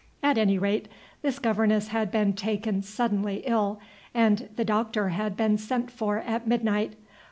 At 0.23 0.39
any 0.39 0.57
rate, 0.57 0.87
this 1.21 1.37
governess 1.37 1.89
had 1.89 2.09
been 2.09 2.33
taken 2.33 2.81
suddenly 2.81 3.43
ill, 3.45 3.79
and 4.15 4.49
the 4.55 4.65
Doctor 4.65 5.09
had 5.09 5.37
been 5.37 5.59
sent 5.59 5.91
for 5.91 6.17
at 6.21 6.47
midnight. 6.47 6.93